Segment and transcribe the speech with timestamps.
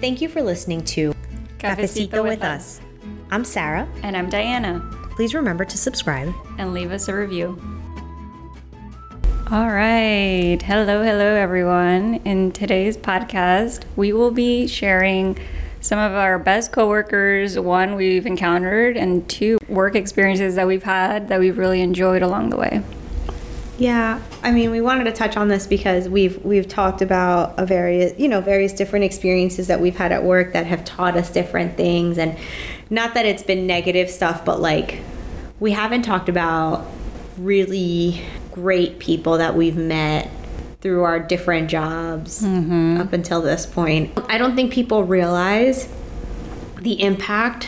[0.00, 1.14] Thank you for listening to
[1.58, 2.80] Cafecito with Us.
[3.30, 3.86] I'm Sarah.
[4.02, 4.80] And I'm Diana.
[5.10, 7.60] Please remember to subscribe and leave us a review.
[9.50, 10.58] All right.
[10.62, 12.14] Hello, hello, everyone.
[12.24, 15.36] In today's podcast, we will be sharing
[15.82, 21.28] some of our best coworkers, one we've encountered, and two work experiences that we've had
[21.28, 22.82] that we've really enjoyed along the way.
[23.80, 27.64] Yeah, I mean, we wanted to touch on this because we've we've talked about a
[27.64, 31.30] various, you know, various different experiences that we've had at work that have taught us
[31.30, 32.36] different things, and
[32.90, 35.00] not that it's been negative stuff, but like
[35.60, 36.86] we haven't talked about
[37.38, 40.28] really great people that we've met
[40.82, 43.00] through our different jobs mm-hmm.
[43.00, 44.12] up until this point.
[44.28, 45.88] I don't think people realize
[46.78, 47.66] the impact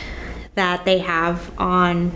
[0.53, 2.11] that they have on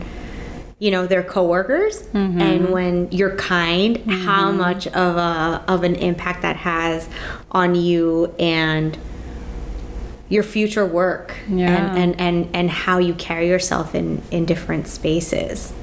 [0.80, 2.40] you know their coworkers mm-hmm.
[2.40, 4.26] and when you're kind mm-hmm.
[4.26, 7.10] how much of a of an impact that has
[7.52, 8.98] on you and
[10.30, 11.96] your future work yeah.
[11.96, 15.74] and, and and and how you carry yourself in in different spaces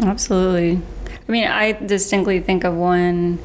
[0.00, 0.80] absolutely
[1.28, 3.38] i mean i distinctly think of one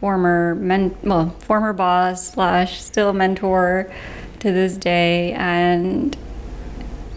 [0.00, 3.92] former men well former boss slash still mentor
[4.38, 6.16] to this day and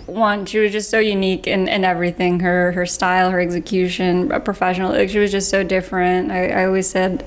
[0.07, 4.91] one she was just so unique in, in everything her her style her execution professional
[4.91, 6.31] like she was just so different.
[6.31, 7.25] I, I always said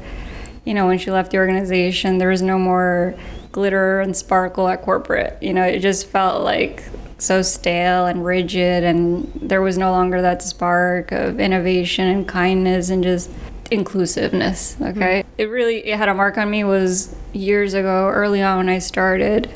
[0.64, 3.14] you know when she left the organization there was no more
[3.50, 5.36] glitter and sparkle at corporate.
[5.42, 6.84] You know it just felt like
[7.18, 12.90] so stale and rigid and there was no longer that spark of innovation and kindness
[12.90, 13.28] and just
[13.70, 15.22] inclusiveness okay?
[15.22, 15.30] Mm-hmm.
[15.36, 18.78] it really it had a mark on me was years ago early on when i
[18.78, 19.50] started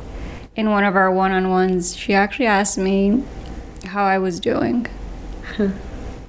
[0.54, 3.22] in one of our one-on-ones she actually asked me
[3.86, 4.86] how i was doing.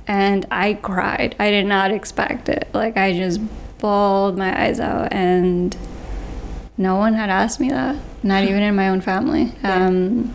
[0.06, 1.36] And i cried.
[1.40, 2.68] I did not expect it.
[2.74, 3.40] Like i just
[3.78, 5.76] bawled my eyes out and
[6.78, 7.96] no one had asked me that.
[8.24, 9.54] Not even in my own family.
[9.64, 9.86] Yeah.
[9.86, 10.34] um,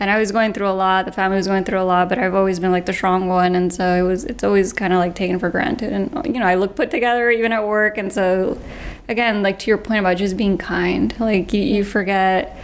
[0.00, 1.06] and I was going through a lot.
[1.06, 3.54] The family was going through a lot, but I've always been like the strong one,
[3.54, 4.24] and so it was.
[4.24, 7.30] It's always kind of like taken for granted, and you know, I look put together
[7.30, 8.60] even at work, and so
[9.08, 12.58] again, like to your point about just being kind, like you, you forget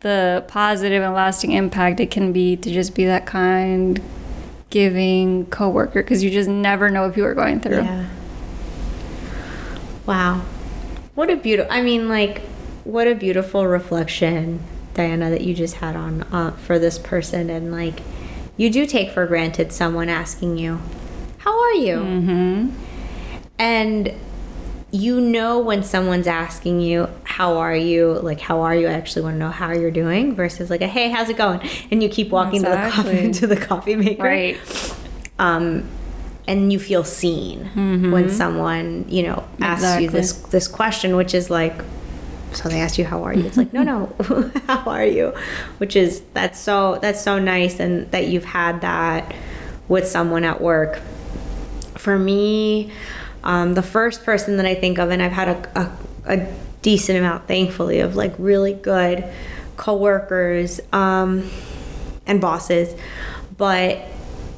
[0.00, 4.00] the positive and lasting impact it can be to just be that kind,
[4.70, 7.82] giving coworker because you just never know what people are going through.
[7.82, 8.08] Yeah.
[10.06, 10.42] Wow,
[11.14, 11.70] what a beautiful.
[11.70, 12.40] I mean, like,
[12.84, 14.60] what a beautiful reflection
[14.98, 18.00] Diana, that you just had on uh, for this person, and like
[18.56, 20.80] you do take for granted someone asking you,
[21.38, 22.70] "How are you?" Mm-hmm.
[23.60, 24.14] And
[24.90, 29.22] you know when someone's asking you, "How are you?" Like, "How are you?" I actually
[29.22, 31.60] want to know how you're doing versus like a, "Hey, how's it going?"
[31.90, 33.02] And you keep walking exactly.
[33.02, 34.94] to the coffee to the coffee maker, right?
[35.38, 35.88] Um,
[36.46, 38.10] and you feel seen mm-hmm.
[38.10, 40.04] when someone you know asks exactly.
[40.04, 41.74] you this this question, which is like
[42.52, 45.34] so they ask you how are you it's like no no how are you
[45.76, 49.34] which is that's so that's so nice and that you've had that
[49.88, 50.98] with someone at work
[51.96, 52.90] for me
[53.48, 57.18] um, the first person that i think of and i've had a, a, a decent
[57.18, 59.24] amount thankfully of like really good
[59.76, 61.48] coworkers um,
[62.26, 62.94] and bosses
[63.56, 63.98] but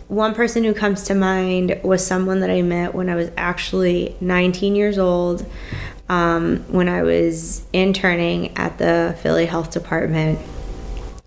[0.08, 4.14] one person who comes to mind was someone that i met when i was actually
[4.20, 5.46] 19 years old
[6.10, 10.40] um, when I was interning at the Philly Health Department.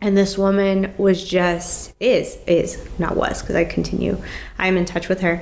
[0.01, 4.21] And this woman was just, is, is, not was, because I continue,
[4.59, 5.41] I'm in touch with her,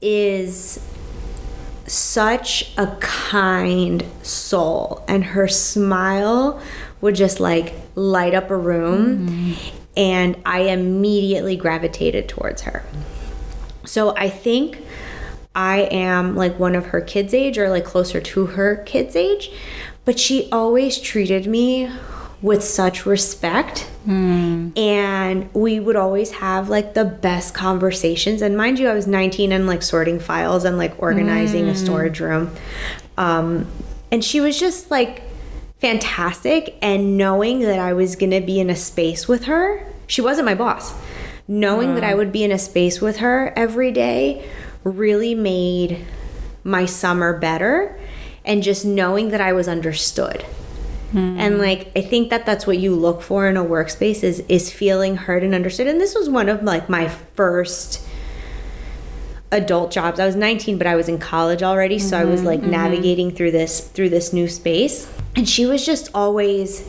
[0.00, 0.78] is
[1.86, 5.04] such a kind soul.
[5.08, 6.60] And her smile
[7.00, 9.28] would just like light up a room.
[9.28, 9.76] Mm-hmm.
[9.96, 12.84] And I immediately gravitated towards her.
[13.84, 14.82] So I think
[15.54, 19.50] I am like one of her kids' age or like closer to her kids' age,
[20.04, 21.90] but she always treated me
[22.42, 23.88] with such respect.
[24.06, 24.76] Mm.
[24.78, 28.42] And we would always have like the best conversations.
[28.42, 31.70] And mind you, I was 19 and like sorting files and like organizing mm.
[31.70, 31.84] a hmm.
[31.84, 32.54] storage room.
[33.16, 33.66] Um,
[34.12, 35.22] and she was just like
[35.78, 36.76] fantastic.
[36.82, 40.46] And knowing that I was going to be in a space with her, she wasn't
[40.46, 40.94] my boss.
[41.48, 44.48] Knowing that I would be in a space with her every day
[44.82, 46.04] really made
[46.64, 47.98] my summer better
[48.44, 50.44] and just knowing that I was understood.
[51.12, 51.38] Hmm.
[51.38, 54.72] And like I think that that's what you look for in a workspace is is
[54.72, 55.86] feeling heard and understood.
[55.86, 58.06] And this was one of like my first
[59.52, 60.18] adult jobs.
[60.18, 62.60] I was 19 but I was in college already, mm-hmm, so I was mm-hmm, like
[62.60, 62.70] mm-hmm.
[62.70, 65.10] navigating through this through this new space.
[65.36, 66.88] And she was just always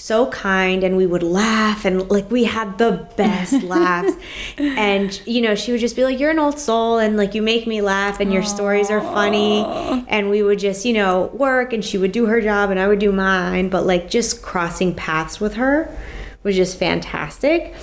[0.00, 4.12] so kind and we would laugh and like we had the best laughs.
[4.58, 7.42] And you know she would just be like you're an old soul and like you
[7.42, 8.54] make me laugh and your Aww.
[8.54, 9.62] stories are funny.
[10.08, 12.88] And we would just you know work and she would do her job and I
[12.88, 13.68] would do mine.
[13.68, 15.94] But like just crossing paths with her
[16.42, 17.74] was just fantastic.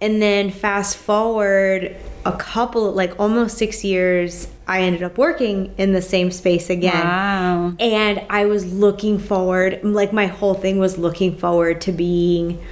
[0.00, 5.92] And then fast forward a couple like almost 6 years I ended up working in
[5.92, 7.04] the same space again.
[7.04, 7.74] Wow.
[7.80, 12.64] And I was looking forward, like my whole thing was looking forward to being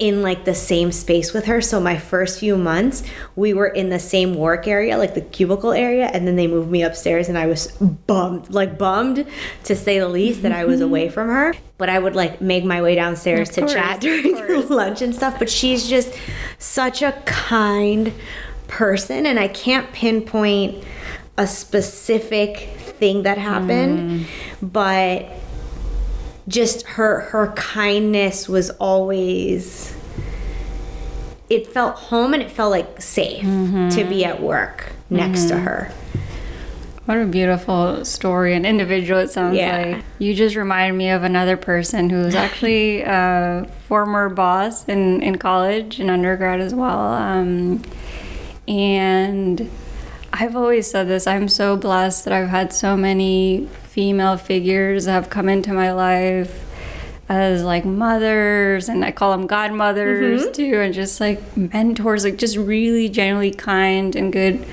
[0.00, 1.60] in like the same space with her.
[1.60, 3.04] So my first few months,
[3.36, 6.70] we were in the same work area, like the cubicle area, and then they moved
[6.70, 9.24] me upstairs and I was bummed, like bummed
[9.64, 11.54] to say the least that I was away from her.
[11.76, 15.48] But I would like make my way downstairs to chat during lunch and stuff, but
[15.48, 16.12] she's just
[16.58, 18.12] such a kind
[18.68, 20.84] person and I can't pinpoint
[21.36, 24.26] a specific thing that happened, mm.
[24.60, 25.28] but
[26.46, 29.94] just her her kindness was always
[31.50, 33.88] it felt home and it felt like safe mm-hmm.
[33.90, 35.48] to be at work next mm-hmm.
[35.48, 35.92] to her.
[37.06, 39.94] What a beautiful story and individual it sounds yeah.
[39.94, 40.04] like.
[40.18, 45.38] You just remind me of another person who was actually a former boss in, in
[45.38, 47.14] college and undergrad as well.
[47.14, 47.82] Um,
[48.68, 49.70] and
[50.32, 51.26] I've always said this.
[51.26, 55.92] I'm so blessed that I've had so many female figures that have come into my
[55.92, 56.66] life
[57.28, 60.52] as like mothers, and I call them godmothers mm-hmm.
[60.52, 64.64] too, and just like mentors, like just really genuinely kind and good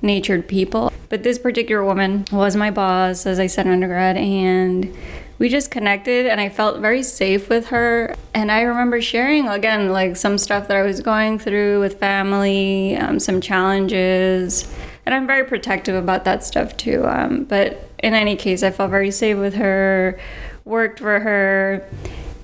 [0.00, 0.92] natured people.
[1.08, 4.94] But this particular woman was my boss, as I said, in undergrad, and
[5.38, 8.14] we just connected and I felt very safe with her.
[8.34, 12.96] And I remember sharing again, like some stuff that I was going through with family,
[12.96, 14.68] um, some challenges
[15.08, 17.06] and I'm very protective about that stuff too.
[17.06, 20.20] Um, but in any case, I felt very safe with her,
[20.66, 21.88] worked for her,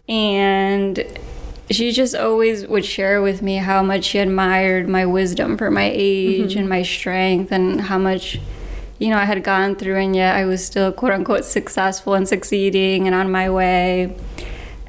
[0.08, 1.04] and
[1.70, 5.90] she just always would share with me how much she admired my wisdom for my
[5.92, 6.60] age mm-hmm.
[6.60, 8.40] and my strength, and how much
[8.98, 12.28] you know I had gone through, and yet I was still quote unquote successful and
[12.28, 14.16] succeeding and on my way.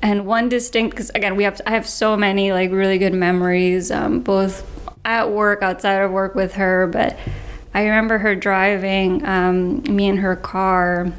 [0.02, 3.92] And one distinct, because again, we have I have so many like really good memories,
[3.92, 4.66] um, both
[5.04, 7.18] at work, outside of work with her, but
[7.74, 11.12] I remember her driving um, me in her car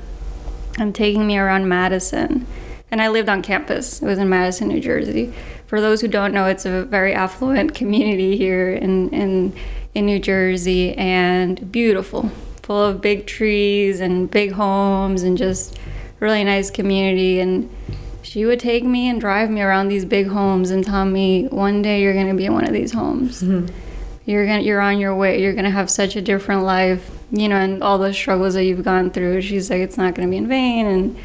[0.79, 2.47] and taking me around Madison.
[2.91, 4.00] And I lived on campus.
[4.00, 5.35] It was in Madison, New Jersey.
[5.67, 9.55] For those who don't know, it's a very affluent community here in, in,
[9.94, 12.31] in New Jersey and beautiful,
[12.66, 15.78] full of big trees and big homes and just
[16.18, 17.38] really nice community.
[17.38, 17.70] And
[18.22, 21.80] she would take me and drive me around these big homes and tell me, one
[21.80, 23.42] day you're going to be in one of these homes.
[23.42, 23.72] Mm-hmm.
[24.26, 25.40] You're gonna you're on your way.
[25.40, 28.84] You're gonna have such a different life you know and all the struggles that you've
[28.84, 29.40] gone through.
[29.42, 30.86] She's like it's not gonna be in vain.
[30.86, 31.16] And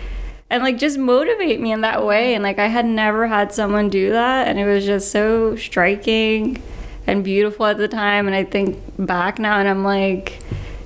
[0.52, 2.36] and like just motivate me in that way.
[2.36, 4.48] And like i had never had someone do that.
[4.48, 6.62] And it was just so striking
[7.08, 8.28] and beautiful at the time.
[8.28, 10.40] And i think back now and i'm like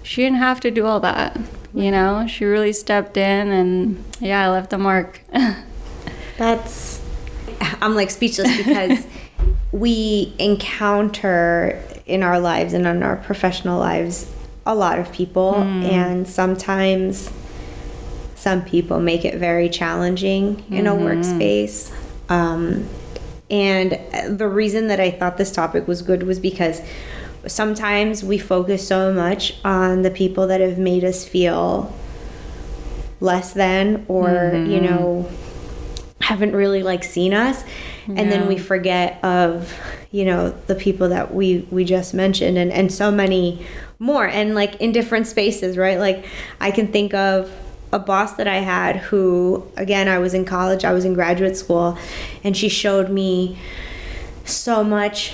[0.05, 1.35] she didn't have to do all that
[1.73, 5.21] you know she really stepped in and yeah i left a mark
[6.37, 7.01] that's
[7.81, 9.05] i'm like speechless because
[9.71, 14.31] we encounter in our lives and in our professional lives
[14.65, 15.83] a lot of people mm.
[15.83, 17.31] and sometimes
[18.35, 20.73] some people make it very challenging mm-hmm.
[20.75, 21.05] in a mm-hmm.
[21.05, 21.91] workspace
[22.29, 22.87] um,
[23.49, 26.81] and the reason that i thought this topic was good was because
[27.47, 31.94] sometimes we focus so much on the people that have made us feel
[33.19, 34.72] less than or mm-hmm.
[34.72, 35.29] you know
[36.22, 37.63] haven't really like seen us
[38.08, 38.15] yeah.
[38.17, 39.74] and then we forget of
[40.12, 43.65] you know the people that we we just mentioned and and so many
[44.00, 46.25] more and like in different spaces right like
[46.60, 47.51] i can think of
[47.93, 51.55] a boss that i had who again i was in college i was in graduate
[51.55, 51.98] school
[52.43, 53.58] and she showed me
[54.43, 55.34] so much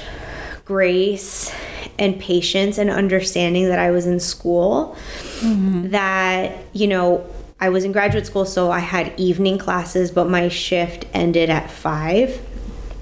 [0.65, 1.53] grace
[2.01, 4.95] and patience and understanding that i was in school
[5.39, 5.89] mm-hmm.
[5.89, 7.25] that you know
[7.61, 11.69] I was in graduate school, so I had evening classes, but my shift ended at
[11.69, 12.43] five.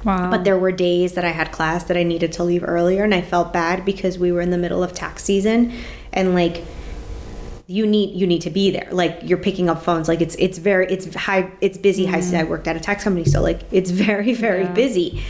[0.03, 0.29] Wow.
[0.29, 3.15] But there were days that I had class that I needed to leave earlier, and
[3.15, 5.73] I felt bad because we were in the middle of tax season,
[6.11, 6.65] and like
[7.67, 8.89] you need you need to be there.
[8.91, 10.09] Like you're picking up phones.
[10.09, 12.05] Like it's it's very it's high it's busy.
[12.05, 12.09] Mm.
[12.09, 12.39] High speed.
[12.39, 14.73] I worked at a tax company, so like it's very very yeah.
[14.73, 15.23] busy.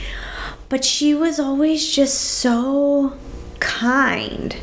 [0.70, 3.18] But she was always just so
[3.60, 4.56] kind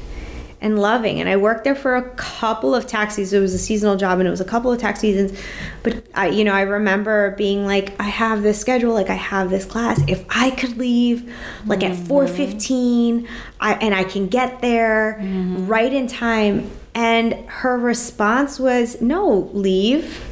[0.60, 1.20] and loving.
[1.20, 3.32] And I worked there for a couple of tax seasons.
[3.34, 5.38] It was a seasonal job and it was a couple of tax seasons.
[5.82, 9.50] But I, you know, I remember being like, I have this schedule, like I have
[9.50, 10.00] this class.
[10.08, 11.32] If I could leave
[11.66, 12.02] like mm-hmm.
[12.02, 13.28] at 4:15,
[13.60, 15.66] I and I can get there mm-hmm.
[15.66, 16.70] right in time.
[16.94, 20.24] And her response was, No, leave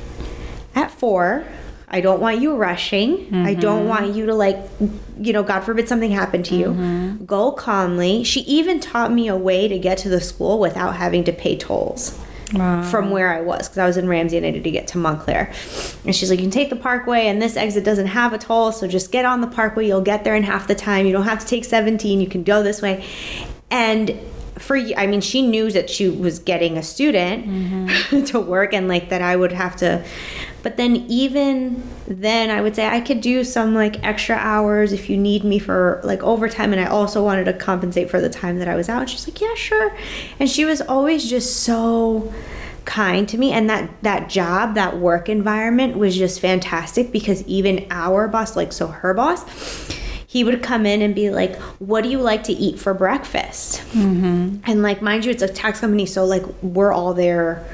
[0.74, 1.44] at four
[1.94, 3.18] I don't want you rushing.
[3.26, 3.46] Mm-hmm.
[3.46, 4.58] I don't want you to like,
[5.18, 6.66] you know, God forbid something happened to you.
[6.66, 7.24] Mm-hmm.
[7.24, 8.24] Go calmly.
[8.24, 11.56] She even taught me a way to get to the school without having to pay
[11.56, 12.18] tolls.
[12.52, 12.82] Wow.
[12.84, 14.98] From where I was, because I was in Ramsey and I needed to get to
[14.98, 15.52] Montclair.
[16.04, 18.70] And she's like, You can take the parkway, and this exit doesn't have a toll,
[18.70, 19.88] so just get on the parkway.
[19.88, 21.06] You'll get there in half the time.
[21.06, 23.04] You don't have to take 17, you can go this way.
[23.70, 24.16] And
[24.58, 28.24] for I mean, she knew that she was getting a student mm-hmm.
[28.26, 30.04] to work and like that I would have to.
[30.64, 35.10] But then even then, I would say I could do some like extra hours if
[35.10, 36.72] you need me for like overtime.
[36.72, 39.02] And I also wanted to compensate for the time that I was out.
[39.02, 39.94] And she's like, yeah, sure.
[40.40, 42.32] And she was always just so
[42.86, 47.86] kind to me and that that job that work environment was just fantastic because even
[47.90, 49.42] our boss like so her boss
[50.26, 53.82] he would come in and be like, "What do you like to eat for breakfast?"
[53.92, 54.56] Mm-hmm.
[54.64, 57.64] And like, mind you, it's a tax company, so like we're all there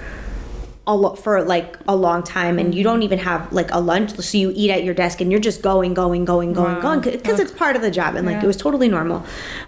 [0.86, 4.16] a lot for like a long time and you don't even have like a lunch
[4.16, 6.80] so you eat at your desk and you're just going going going going wow.
[6.80, 8.44] going because it's part of the job and like yeah.
[8.44, 9.24] it was totally normal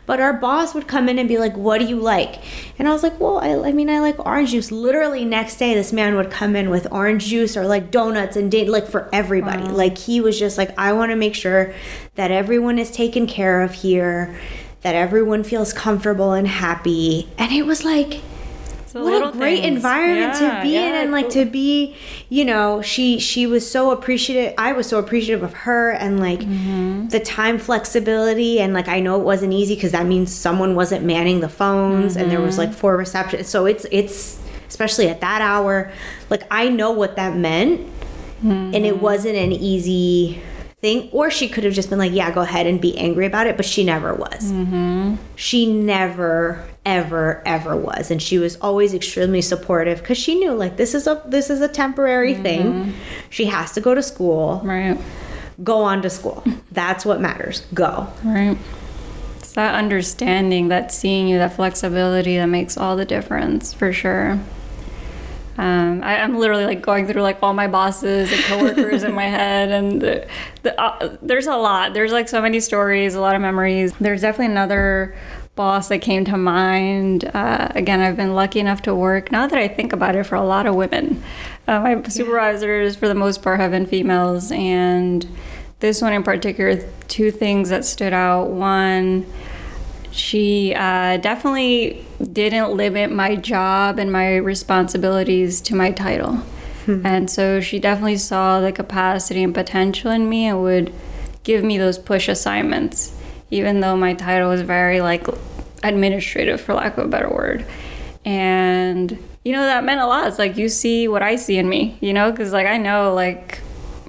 [0.06, 2.42] but our boss would come in and be like what do you like
[2.78, 5.74] and i was like well i, I mean i like orange juice literally next day
[5.74, 9.10] this man would come in with orange juice or like donuts and date like for
[9.12, 9.72] everybody wow.
[9.72, 11.74] like he was just like i want to make sure
[12.14, 14.34] that everyone is taken care of here
[14.80, 18.22] that everyone feels comfortable and happy and it was like
[18.92, 19.76] what a great things.
[19.76, 21.44] environment yeah, to be yeah, in and like cool.
[21.44, 21.94] to be
[22.28, 26.40] you know she she was so appreciative i was so appreciative of her and like
[26.40, 27.08] mm-hmm.
[27.08, 31.04] the time flexibility and like i know it wasn't easy because that means someone wasn't
[31.04, 32.22] manning the phones mm-hmm.
[32.22, 32.78] and there was like mm-hmm.
[32.78, 35.90] four reception so it's it's especially at that hour
[36.30, 38.74] like i know what that meant mm-hmm.
[38.74, 40.42] and it wasn't an easy
[40.82, 43.46] thing or she could have just been like yeah go ahead and be angry about
[43.46, 44.52] it but she never was.
[44.52, 45.14] Mm-hmm.
[45.36, 48.10] she never ever ever was.
[48.10, 51.60] And she was always extremely supportive because she knew like this is a this is
[51.60, 52.42] a temporary mm-hmm.
[52.42, 52.94] thing.
[53.30, 54.60] She has to go to school.
[54.64, 54.98] Right.
[55.62, 56.42] Go on to school.
[56.72, 57.60] That's what matters.
[57.72, 58.08] Go.
[58.24, 58.58] Right.
[59.38, 64.40] It's that understanding that seeing you that flexibility that makes all the difference for sure
[65.58, 69.24] um, I, am literally like going through like all my bosses and coworkers in my
[69.28, 70.26] head, and the,
[70.62, 71.94] the, uh, there's a lot.
[71.94, 73.92] There's like so many stories, a lot of memories.
[74.00, 75.14] There's definitely another
[75.54, 77.24] boss that came to mind.
[77.34, 80.36] Uh, again, I've been lucky enough to work, now that I think about it, for
[80.36, 81.22] a lot of women.
[81.68, 84.50] Uh, my supervisors, for the most part, have been females.
[84.50, 85.26] And
[85.80, 88.48] this one in particular, two things that stood out.
[88.48, 89.26] One,
[90.12, 96.36] she uh, definitely didn't limit my job and my responsibilities to my title.
[96.84, 97.04] Hmm.
[97.06, 100.92] And so she definitely saw the capacity and potential in me and would
[101.42, 103.16] give me those push assignments
[103.52, 105.26] even though my title was very like
[105.82, 107.64] administrative for lack of a better word
[108.24, 111.68] and you know that meant a lot it's like you see what i see in
[111.68, 113.60] me you know because like i know like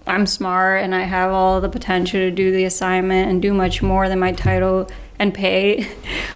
[0.08, 3.82] i'm smart and i have all the potential to do the assignment and do much
[3.82, 4.88] more than my title
[5.20, 5.88] and pay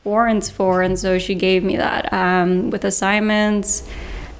[0.03, 3.87] warrants for and so she gave me that um, with assignments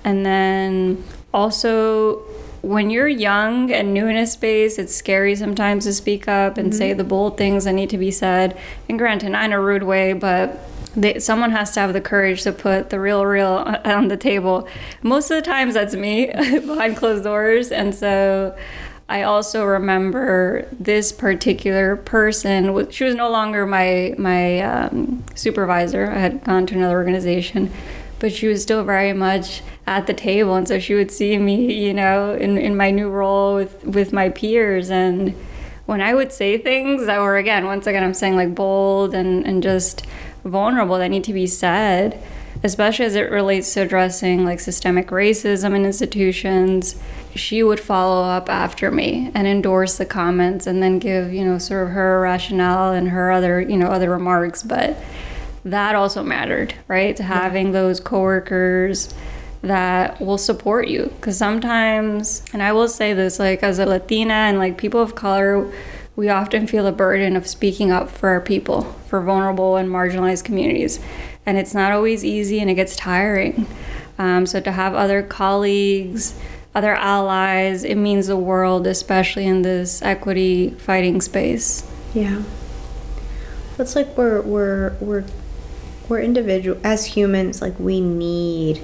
[0.04, 1.04] and then
[1.34, 2.24] also
[2.62, 6.70] when you're young and new in a space, it's scary sometimes to speak up and
[6.70, 6.78] mm-hmm.
[6.78, 8.58] say the bold things that need to be said.
[8.90, 10.60] And granted, not in a rude way, but
[10.96, 14.68] they, someone has to have the courage to put the real, real on the table.
[15.02, 17.72] Most of the times, that's me behind closed doors.
[17.72, 18.58] And so
[19.10, 22.90] I also remember this particular person.
[22.92, 26.12] She was no longer my my um, supervisor.
[26.12, 27.72] I had gone to another organization,
[28.20, 31.74] but she was still very much at the table and so she would see me
[31.74, 35.34] you know in, in my new role with with my peers and
[35.86, 39.46] when i would say things that were again once again i'm saying like bold and
[39.48, 40.06] and just
[40.44, 42.22] vulnerable that need to be said
[42.64, 47.02] especially as it relates to addressing like systemic racism in institutions
[47.38, 51.58] she would follow up after me and endorse the comments and then give you know
[51.58, 54.64] sort of her rationale and her other you know other remarks.
[54.64, 54.98] But
[55.64, 57.16] that also mattered right?
[57.16, 59.14] To having those coworkers
[59.62, 61.12] that will support you.
[61.16, 65.16] Because sometimes and i will say this like as a latina and like people of
[65.16, 65.72] color
[66.18, 70.44] we often feel the burden of speaking up for our people for vulnerable and marginalized
[70.44, 71.00] communities.
[71.46, 73.68] And it's not always easy and it gets tiring.
[74.18, 76.38] Um, so to have other colleagues
[76.78, 82.42] other allies it means the world especially in this equity fighting space yeah
[83.80, 85.26] it's like we're we're we're
[86.10, 88.82] we're individual as humans like we need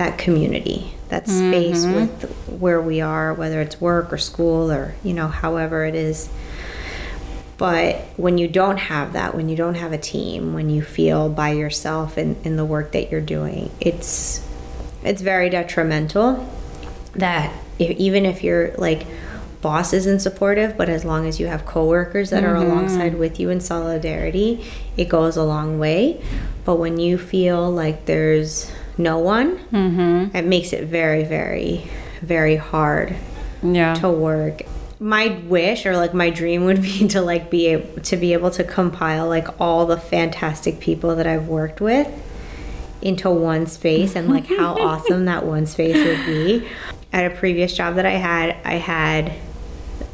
[0.00, 1.94] that community, that space mm-hmm.
[1.94, 6.30] with where we are, whether it's work or school or, you know, however it is.
[7.58, 11.28] But when you don't have that, when you don't have a team, when you feel
[11.28, 14.46] by yourself in, in the work that you're doing, it's
[15.04, 16.48] it's very detrimental
[17.20, 19.06] that if, even if you're like
[19.60, 22.52] boss isn't supportive, but as long as you have coworkers that mm-hmm.
[22.52, 24.64] are alongside with you in solidarity,
[24.96, 26.22] it goes a long way.
[26.64, 30.34] But when you feel like there's no one, mm-hmm.
[30.36, 31.88] it makes it very, very,
[32.22, 33.14] very hard
[33.62, 33.94] yeah.
[33.94, 34.62] to work.
[34.98, 38.50] My wish or like my dream would be to like be able to be able
[38.52, 42.08] to compile like all the fantastic people that I've worked with
[43.00, 46.68] into one space and like how awesome that one space would be.
[47.12, 49.32] At a previous job that I had, I had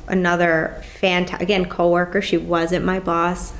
[0.08, 2.22] another fantastic again coworker.
[2.22, 3.52] She wasn't my boss,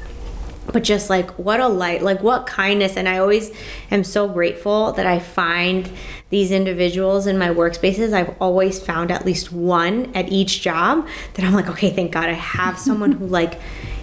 [0.72, 2.96] but just like what a light, like what kindness.
[2.96, 3.50] And I always
[3.90, 5.90] am so grateful that I find
[6.30, 8.12] these individuals in my workspaces.
[8.12, 12.28] I've always found at least one at each job that I'm like, okay, thank God
[12.28, 13.60] I have someone who like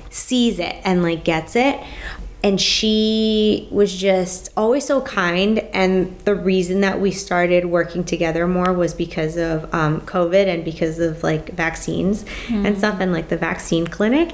[0.10, 1.80] sees it and like gets it
[2.44, 8.46] and she was just always so kind and the reason that we started working together
[8.46, 12.66] more was because of um, covid and because of like vaccines mm.
[12.66, 14.32] and stuff and like the vaccine clinic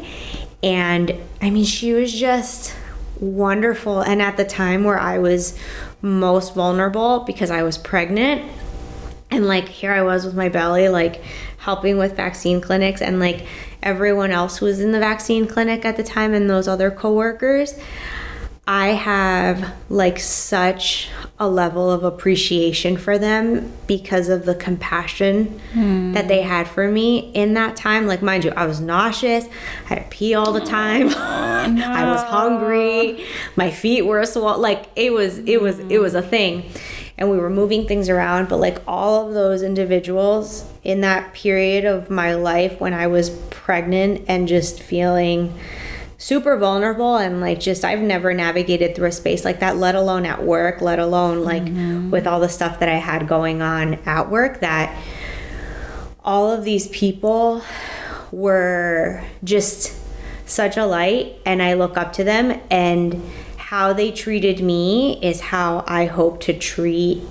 [0.64, 2.76] and i mean she was just
[3.20, 5.58] wonderful and at the time where i was
[6.02, 8.42] most vulnerable because i was pregnant
[9.30, 11.22] and like here i was with my belly like
[11.60, 13.46] helping with vaccine clinics and like
[13.82, 17.76] everyone else who was in the vaccine clinic at the time and those other coworkers,
[18.68, 21.10] I have like such
[21.40, 26.12] a level of appreciation for them because of the compassion hmm.
[26.14, 28.06] that they had for me in that time.
[28.06, 29.46] Like, mind you, I was nauseous,
[29.86, 31.12] I had to pee all the time, oh,
[31.72, 31.84] no.
[31.84, 34.62] I was hungry, my feet were swollen.
[34.62, 36.72] Like, it was, it was, it was a thing
[37.20, 38.50] and we were moving things around.
[38.50, 43.30] But like all of those individuals in that period of my life when I was
[43.52, 45.54] pregnant and just feeling
[46.18, 50.26] super vulnerable and like just I've never navigated through a space like that, let alone
[50.26, 52.10] at work, let alone like mm-hmm.
[52.10, 54.98] with all the stuff that I had going on at work that
[56.24, 57.62] all of these people
[58.32, 59.94] were just
[60.46, 63.22] such a light and I look up to them and
[63.70, 67.22] how they treated me is how I hope to treat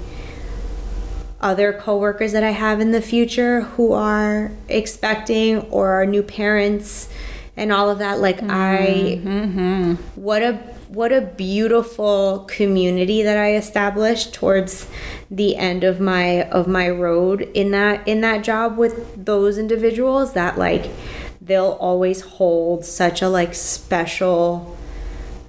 [1.40, 7.08] other coworkers that I have in the future who are expecting or are new parents
[7.56, 8.50] and all of that like mm-hmm.
[8.52, 9.94] I mm-hmm.
[10.14, 10.52] what a
[10.86, 14.86] what a beautiful community that I established towards
[15.28, 20.34] the end of my of my road in that in that job with those individuals
[20.34, 20.88] that like
[21.40, 24.77] they'll always hold such a like special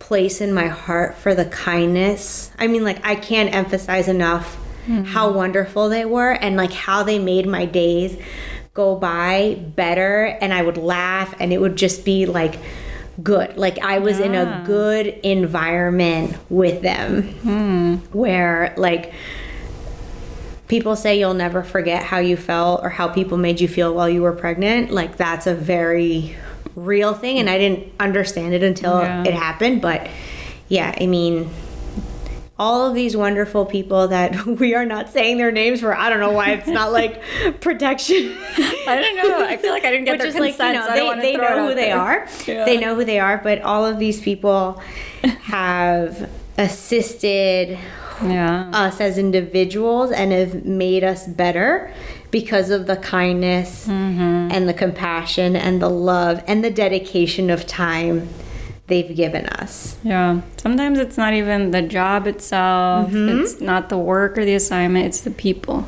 [0.09, 2.51] place in my heart for the kindness.
[2.57, 5.03] I mean, like, I can't emphasize enough mm-hmm.
[5.03, 8.17] how wonderful they were and like how they made my days
[8.73, 10.25] go by better.
[10.41, 12.55] And I would laugh and it would just be like,
[13.21, 13.55] good.
[13.55, 14.25] Like I was yeah.
[14.25, 17.95] in a good environment with them hmm.
[18.11, 19.13] where like
[20.69, 24.09] people say you'll never forget how you felt or how people made you feel while
[24.09, 24.89] you were pregnant.
[24.89, 26.35] Like that's a very
[26.75, 29.23] real thing and I didn't understand it until yeah.
[29.23, 29.81] it happened.
[29.81, 30.09] But
[30.67, 31.49] yeah, I mean,
[32.59, 35.95] all of these wonderful people that we are not saying their names for.
[35.95, 37.21] I don't know why it's not like
[37.61, 38.35] protection.
[38.87, 39.45] I don't know.
[39.45, 40.59] I feel like I didn't get Which their consent.
[40.59, 42.27] Like, you know, so they, they know who they are.
[42.45, 42.65] Yeah.
[42.65, 43.37] They know who they are.
[43.37, 44.81] But all of these people
[45.23, 47.77] have assisted
[48.23, 48.71] yeah.
[48.73, 51.93] us as individuals and have made us better
[52.31, 54.51] because of the kindness mm-hmm.
[54.51, 58.29] and the compassion and the love and the dedication of time
[58.87, 59.97] they've given us.
[60.03, 60.41] Yeah.
[60.57, 63.41] Sometimes it's not even the job itself, mm-hmm.
[63.41, 65.87] it's not the work or the assignment, it's the people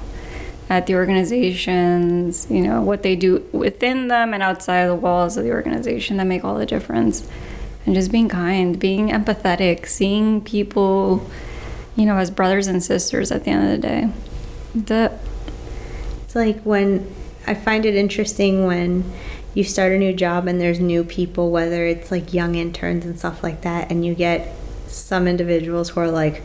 [0.69, 5.35] at the organizations, you know, what they do within them and outside of the walls
[5.35, 7.27] of the organization that make all the difference.
[7.85, 11.29] And just being kind, being empathetic, seeing people,
[11.97, 14.09] you know, as brothers and sisters at the end of the day.
[14.73, 15.19] That
[16.31, 17.13] it's like when
[17.45, 19.03] I find it interesting when
[19.53, 23.19] you start a new job and there's new people, whether it's like young interns and
[23.19, 24.47] stuff like that, and you get
[24.87, 26.35] some individuals who are like,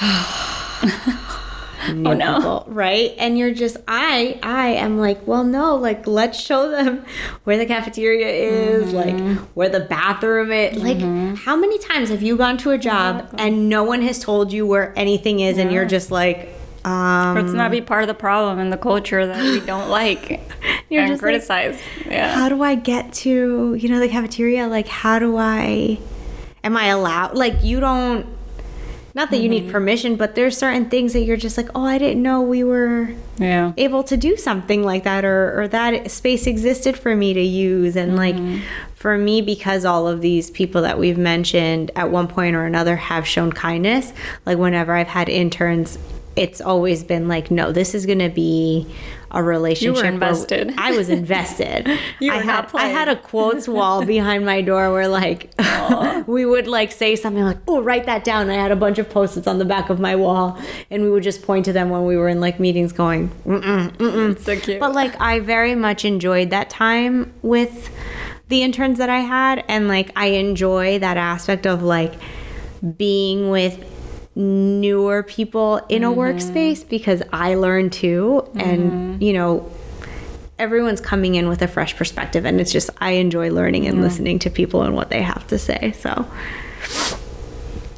[1.92, 2.36] new oh, no.
[2.36, 3.12] people, right?
[3.18, 7.04] And you're just, I, I am like, well, no, like let's show them
[7.42, 9.34] where the cafeteria is, mm-hmm.
[9.34, 10.76] like where the bathroom is.
[10.76, 11.30] Mm-hmm.
[11.30, 14.52] Like, how many times have you gone to a job and no one has told
[14.52, 15.64] you where anything is, yeah.
[15.64, 19.26] and you're just like, um, Let's not be part of the problem in the culture
[19.26, 20.40] that we don't like
[20.88, 21.80] you're and just criticize.
[21.98, 22.34] Like, yeah.
[22.34, 24.66] How do I get to you know the cafeteria?
[24.68, 25.98] Like, how do I?
[26.64, 27.36] Am I allowed?
[27.36, 28.26] Like, you don't.
[29.14, 29.42] Not that mm-hmm.
[29.42, 29.72] you need mm-hmm.
[29.72, 33.10] permission, but there's certain things that you're just like, oh, I didn't know we were
[33.38, 33.72] yeah.
[33.76, 37.96] able to do something like that, or or that space existed for me to use,
[37.96, 38.54] and mm-hmm.
[38.54, 38.62] like
[38.94, 42.96] for me because all of these people that we've mentioned at one point or another
[42.96, 44.12] have shown kindness
[44.44, 45.96] like whenever i've had interns
[46.38, 48.86] it's always been like, no, this is going to be
[49.30, 49.96] a relationship.
[49.96, 50.72] You were invested.
[50.78, 51.86] I was invested.
[52.20, 55.52] You I were had not I had a quotes wall behind my door where like
[56.26, 59.08] we would like say something like, "Oh, write that down." I had a bunch of
[59.08, 60.58] post-its on the back of my wall,
[60.90, 63.90] and we would just point to them when we were in like meetings, going, "Mm-mm,
[63.96, 64.80] mm-mm." So cute.
[64.80, 67.90] But like I very much enjoyed that time with
[68.48, 72.14] the interns that I had and like I enjoy that aspect of like
[72.96, 73.84] being with
[74.38, 76.20] newer people in a mm-hmm.
[76.20, 78.48] workspace because I learn too.
[78.54, 79.22] And mm-hmm.
[79.22, 79.70] you know
[80.58, 84.40] everyone's coming in with a fresh perspective and it's just I enjoy learning and listening
[84.40, 85.92] to people and what they have to say.
[85.92, 86.26] So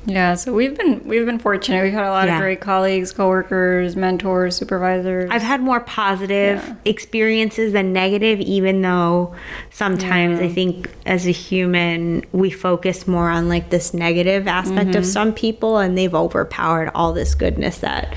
[0.06, 1.82] Yeah, so we've been we've been fortunate.
[1.82, 2.36] We've had a lot Yeah.
[2.36, 5.30] of great colleagues, coworkers, mentors, supervisors.
[5.30, 6.74] I've had more positive Yeah.
[6.86, 9.34] experiences than negative, even though
[9.70, 10.46] sometimes Yeah.
[10.46, 15.12] I think as a human, we focus more on like this negative aspect of mm-hmm.
[15.12, 18.14] some people, and they've overpowered all this goodness that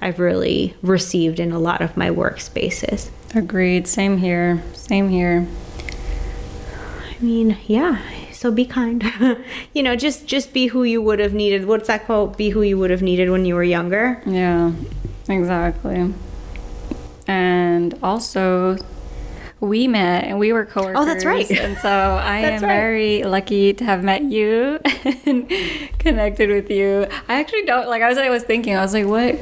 [0.00, 3.10] I've really received in a lot of my workspaces.
[3.34, 3.86] Agreed.
[3.86, 4.62] Same here.
[4.72, 5.46] Same here.
[7.20, 7.98] I mean, yeah.
[8.46, 9.02] So be kind.
[9.74, 11.66] you know, just just be who you would have needed.
[11.66, 12.36] What's that quote?
[12.36, 14.22] Be who you would have needed when you were younger.
[14.24, 14.70] Yeah,
[15.28, 16.14] exactly.
[17.26, 18.76] And also,
[19.58, 20.96] we met and we were coworkers.
[20.96, 21.50] Oh, that's right.
[21.50, 21.88] And so
[22.22, 22.68] I am right.
[22.68, 24.78] very lucky to have met you
[25.26, 25.50] and
[25.98, 27.08] connected with you.
[27.28, 28.00] I actually don't like.
[28.00, 28.76] I was I was thinking.
[28.76, 29.40] I was like, what?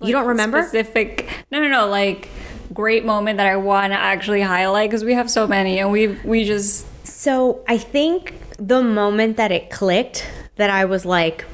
[0.00, 0.62] You don't remember?
[0.62, 1.28] specific?
[1.50, 1.88] No, no, no.
[1.88, 2.28] Like
[2.72, 6.06] great moment that I want to actually highlight because we have so many and we
[6.24, 11.44] we just So I think the moment that it clicked, that I was like,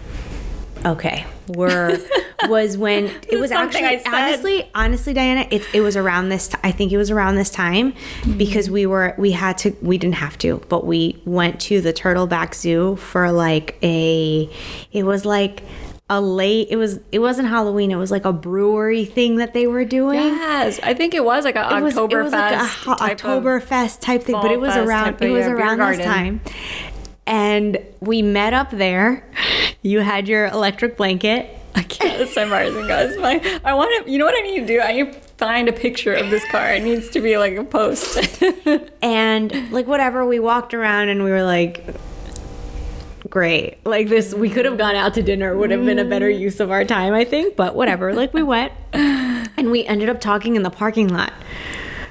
[0.84, 1.98] okay, we're
[2.48, 6.48] was when it was actually honestly, honestly, Diana, it it was around this.
[6.48, 8.38] T- I think it was around this time Mm-hmm.
[8.38, 11.92] because we were we had to we didn't have to, but we went to the
[11.92, 14.48] Turtleback Zoo for like a.
[14.92, 15.62] It was like.
[16.12, 16.98] A late, it was.
[17.12, 17.92] It wasn't Halloween.
[17.92, 20.18] It was like a brewery thing that they were doing.
[20.18, 20.80] yes.
[20.82, 23.24] I think it was like a It was, Oktoberfest it was like a ho- type
[23.24, 26.40] of- Oktoberfest type thing, but it was around it was around this time.
[27.26, 29.24] And we met up there.
[29.82, 31.48] You had your electric blanket.
[31.76, 32.20] I can't.
[32.20, 33.16] It's so embarrassing, guys.
[33.18, 34.10] My, I want to.
[34.10, 34.80] You know what I need to do?
[34.80, 36.74] I need to find a picture of this car.
[36.74, 38.42] It needs to be like a post.
[39.02, 41.84] And like whatever, we walked around and we were like
[43.30, 43.84] great.
[43.86, 46.60] Like this we could have gone out to dinner would have been a better use
[46.60, 48.12] of our time, I think, but whatever.
[48.12, 51.32] Like we went and we ended up talking in the parking lot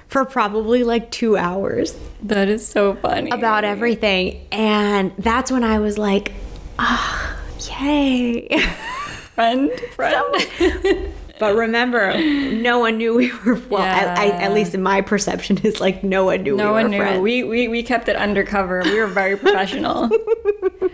[0.07, 1.95] for probably like 2 hours.
[2.23, 3.29] that is so funny.
[3.29, 4.45] about everything.
[4.51, 6.31] And that's when I was like,
[6.79, 7.37] ah,
[7.79, 8.47] yay.
[9.35, 10.25] friend, friend.
[11.39, 15.59] but remember, no one knew we were, well, I, I, at least in my perception,
[15.59, 16.97] is like no one knew no we were one knew.
[16.97, 17.21] friends.
[17.21, 18.81] We, we we kept it undercover.
[18.83, 20.09] We were very professional.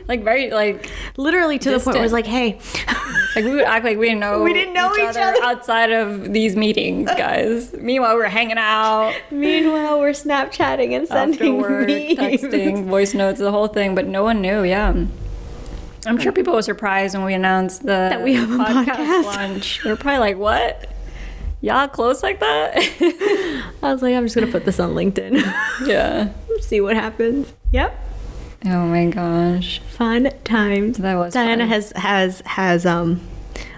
[0.08, 2.60] like very like Literally to the point where it was like, hey,
[3.36, 5.36] like we would act like we didn't know We didn't know each other.
[5.44, 7.74] outside of these meetings, guys.
[7.74, 13.68] Meanwhile, we're hanging out meanwhile, we're Snapchatting and sending work, texting, voice notes, the whole
[13.68, 14.64] thing, but no one knew.
[14.64, 14.94] Yeah.
[16.08, 19.24] I'm sure people were surprised when we announced the That we have a podcast.
[19.24, 19.82] launch.
[19.84, 20.88] They're probably like, "What?
[21.62, 22.74] Y'all close like that?"
[23.82, 25.42] I was like, I'm just to put this on LinkedIn.
[25.88, 26.30] yeah.
[26.62, 27.52] See what happens.
[27.72, 28.00] Yep.
[28.66, 29.80] Oh my gosh.
[29.80, 30.98] Fun times.
[30.98, 31.70] That was Diana fun.
[31.70, 33.22] has has has um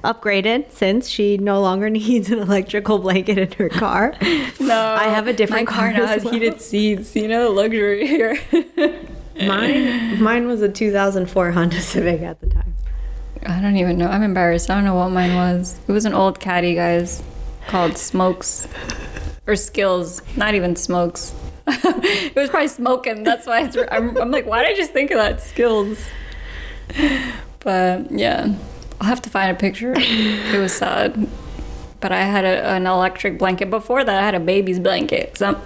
[0.03, 4.13] upgraded since she no longer needs an electrical blanket in her car.
[4.59, 6.33] No, I have a different My car car now as has well.
[6.33, 7.15] heated seats.
[7.15, 8.37] You know, luxury here.
[9.39, 12.73] Mine mine was a 2004 Honda Civic at the time.
[13.45, 14.07] I don't even know.
[14.07, 14.69] I'm embarrassed.
[14.71, 15.79] I don't know what mine was.
[15.87, 17.21] It was an old caddy, guys,
[17.67, 18.67] called Smokes
[19.45, 20.23] or Skills.
[20.35, 21.35] Not even Smokes.
[21.67, 23.23] it was probably smoking.
[23.23, 25.41] That's why it's, I'm, I'm like, why did I just think of that?
[25.41, 25.99] Skills.
[27.59, 28.55] But yeah,
[29.01, 29.93] I'll have to find a picture.
[29.97, 31.27] It was sad.
[31.99, 33.69] But I had a, an electric blanket.
[33.69, 35.37] Before that, I had a baby's blanket.
[35.37, 35.59] So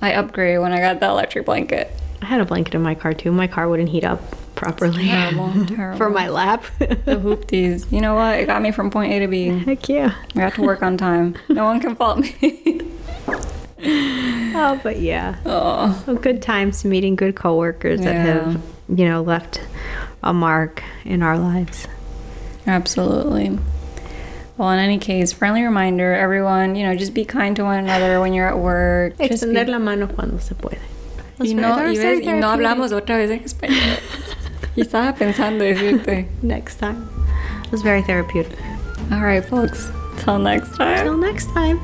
[0.00, 1.90] I upgraded when I got the electric blanket.
[2.22, 3.30] I had a blanket in my car too.
[3.32, 4.20] My car wouldn't heat up
[4.54, 5.98] properly Terrible, terrible.
[5.98, 6.64] for my lap.
[6.78, 7.90] the hoopties.
[7.92, 8.38] You know what?
[8.38, 9.48] It got me from point A to B.
[9.48, 10.14] Heck yeah.
[10.34, 11.36] I have to work on time.
[11.48, 12.32] No one can fault me.
[14.58, 15.36] Oh, but yeah.
[15.44, 19.60] oh, good times meeting good coworkers that have, you know, left
[20.22, 21.86] a mark in our lives.
[22.66, 23.58] absolutely.
[24.56, 28.18] Well, in any case, friendly reminder, everyone, you know, just be kind to one another
[28.20, 29.18] when you're at work.
[29.18, 30.78] Just be, Extender la mano cuando se puede.
[31.38, 34.00] y no, y, ves, y no hablamos otra vez en español.
[34.76, 36.26] y estaba pensando decirte.
[36.42, 37.06] Next time.
[37.64, 38.58] It was very therapeutic.
[39.12, 39.90] All right, folks.
[40.20, 41.04] Till next time.
[41.04, 41.78] Till next time.